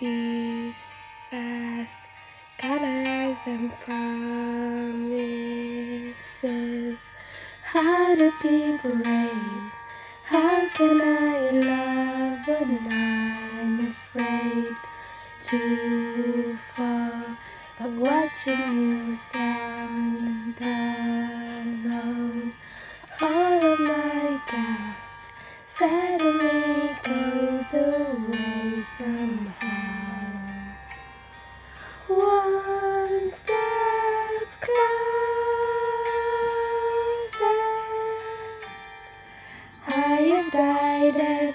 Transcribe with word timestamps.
these 0.00 0.74
fast 1.30 1.94
colors 2.58 3.38
and 3.46 3.72
promises. 3.80 4.18
How 7.64 8.14
to 8.14 8.32
be 8.40 8.76
brave? 8.82 9.72
How 10.24 10.68
can 10.68 11.00
I 11.00 11.50
love 11.50 12.46
when 12.46 12.78
I'm 12.92 13.88
afraid 13.88 14.76
to 15.44 16.56
fall? 16.74 17.36
But 17.80 17.90
watching 17.90 19.08
you 19.08 19.16
stand 19.16 20.60
alone, 21.90 22.52
all 23.20 23.64
of 23.64 23.80
my 23.80 24.40
doubts 24.46 25.24
suddenly 25.66 26.94
goes 27.02 27.74
away 27.74 28.84
somehow. 28.96 29.57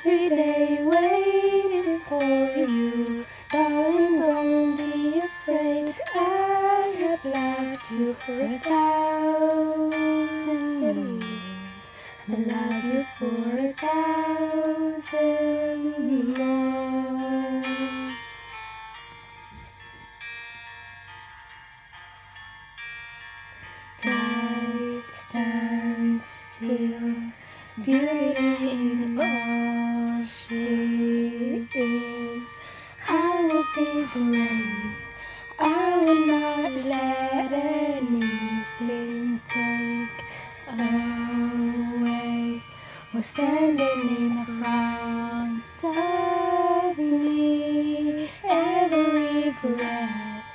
Every 0.05 0.27
day 0.29 0.83
waiting 0.83 1.99
for 1.99 2.23
you. 2.23 3.25
Darling, 3.49 4.19
don't 4.19 4.77
be 4.77 5.19
afraid. 5.19 5.95
I 6.13 6.93
have 6.99 7.23
loved 7.25 7.91
you 7.91 8.13
for 8.13 8.41
a 8.41 8.59
thousand 8.59 10.01
years. 10.81 11.23
I 12.27 12.31
love 12.35 12.85
you 12.85 13.05
for 13.17 13.57
a 13.57 13.73
thousand 13.73 15.13
more. 16.37 17.63
Time 23.99 25.03
stands 25.13 26.25
still, 26.51 27.15
beauty 27.81 28.69
in 28.69 29.19
all 29.19 30.23
she 30.25 31.67
is. 31.73 32.43
I 33.07 33.47
will 33.49 33.65
be 33.75 34.05
brave. 34.13 34.95
I 35.57 35.97
will 36.05 36.25
not 36.27 36.71
let 36.71 37.51
anything 37.51 39.41
take 39.49 40.23
away. 40.69 42.61
We're 43.11 43.23
standing 43.23 44.07
in 44.17 44.45
front 44.61 45.63
of 45.83 46.97
me. 46.97 48.29
Every 48.43 49.51
breath, 49.61 50.45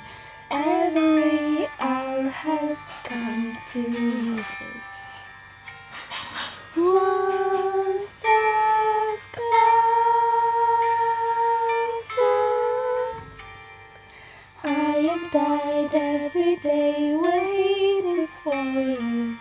every 0.49 1.67
hour 1.79 2.29
has 2.29 2.77
come 3.03 3.57
to 3.71 3.81
this. 3.91 4.98
One 6.75 7.99
step 7.99 9.19
closer. 9.33 9.49
I 14.63 15.09
have 15.09 15.31
died 15.31 15.93
every 15.93 16.55
day 16.57 17.15
waiting 17.15 18.27
for 18.43 18.53
you. 18.53 19.37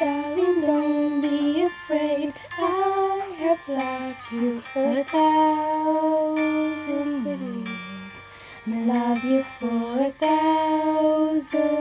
Darling, 0.00 0.60
don't 0.62 1.20
be 1.20 1.62
afraid. 1.62 2.34
I 2.58 3.32
have 3.38 3.68
loved 3.68 4.32
you 4.32 4.60
for 4.60 4.98
a 4.98 5.04
thousand 5.04 6.16
years. 7.26 7.68
And 8.66 8.74
I 8.90 8.94
love 8.94 9.24
you 9.24 9.44
for 9.60 10.02
a 10.02 10.10
thousand 10.10 11.71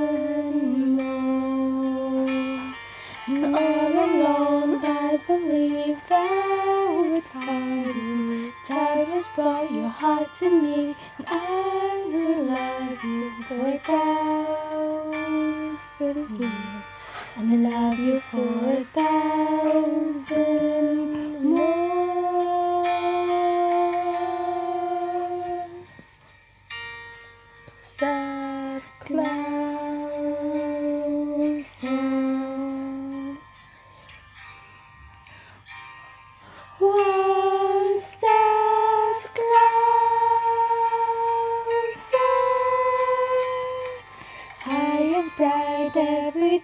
to 10.42 10.50
me, 10.50 10.96
and 11.20 11.28
I 11.28 12.04
will 12.08 12.46
love 12.46 13.04
you 13.04 13.44
for 13.44 13.68
a 13.68 13.78
thousand 13.78 15.78
years. 16.40 16.86
And 17.38 17.64
love 17.64 18.00
you 18.00 18.20
for 18.22 18.72
a 18.72 18.84
thousand 18.86 19.21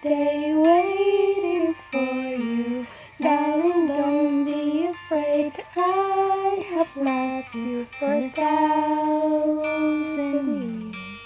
day 0.08 0.54
waiting 0.54 1.74
for 1.90 1.98
you. 1.98 2.86
Darling, 3.20 3.88
don't 3.88 4.44
be 4.46 4.86
afraid. 4.86 5.52
I 5.76 6.64
have 6.70 6.96
loved 6.96 7.54
you 7.54 7.84
for 7.98 8.14
a 8.14 8.30
thousand 8.30 9.34
years. 10.94 11.20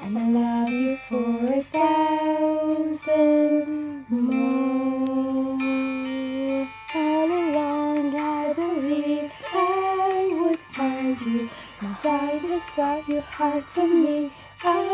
And 0.00 0.18
I 0.18 0.28
love 0.28 0.70
you 0.70 0.96
for 1.08 1.52
a 1.60 1.62
thousand 1.78 3.16
more. 4.08 5.58
All 6.94 7.30
along 7.42 8.16
I 8.16 8.52
believed 8.54 9.32
I 9.52 10.30
would 10.40 10.62
find 10.62 11.20
you. 11.20 11.50
My 11.82 11.94
time 12.02 12.38
has 12.38 12.62
brought 12.74 13.08
your 13.08 13.22
heart 13.22 13.68
to 13.74 13.86
me. 13.86 14.30
I 14.64 14.91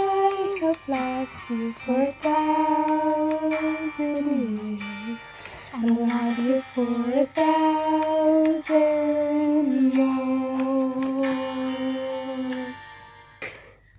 you 1.50 1.72
for 1.72 2.02
a 2.02 2.12
thousand 2.20 3.48
years. 3.98 5.18
And 5.72 6.10
I 6.10 6.28
love 6.28 6.38
you 6.38 6.62
for 6.74 7.10
a 7.10 7.26
thousand 7.26 8.17